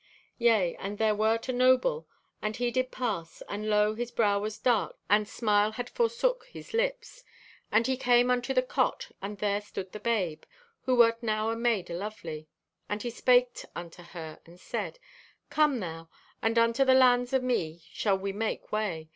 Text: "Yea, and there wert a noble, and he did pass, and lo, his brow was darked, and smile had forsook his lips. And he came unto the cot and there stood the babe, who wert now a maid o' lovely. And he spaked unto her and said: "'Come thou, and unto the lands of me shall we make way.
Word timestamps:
"Yea, 0.39 0.75
and 0.77 0.97
there 0.97 1.13
wert 1.13 1.47
a 1.47 1.53
noble, 1.53 2.07
and 2.41 2.55
he 2.55 2.71
did 2.71 2.89
pass, 2.89 3.43
and 3.47 3.69
lo, 3.69 3.93
his 3.93 4.09
brow 4.09 4.39
was 4.39 4.57
darked, 4.57 4.97
and 5.11 5.27
smile 5.27 5.73
had 5.73 5.91
forsook 5.91 6.47
his 6.47 6.73
lips. 6.73 7.23
And 7.71 7.85
he 7.85 7.97
came 7.97 8.31
unto 8.31 8.51
the 8.51 8.63
cot 8.63 9.11
and 9.21 9.37
there 9.37 9.61
stood 9.61 9.91
the 9.91 9.99
babe, 9.99 10.41
who 10.85 10.95
wert 10.95 11.21
now 11.21 11.51
a 11.51 11.55
maid 11.55 11.91
o' 11.91 11.95
lovely. 11.95 12.47
And 12.89 13.03
he 13.03 13.11
spaked 13.11 13.67
unto 13.75 14.01
her 14.01 14.39
and 14.47 14.59
said: 14.59 14.97
"'Come 15.51 15.79
thou, 15.79 16.09
and 16.41 16.57
unto 16.57 16.83
the 16.83 16.95
lands 16.95 17.31
of 17.31 17.43
me 17.43 17.83
shall 17.93 18.17
we 18.17 18.33
make 18.33 18.71
way. 18.71 19.07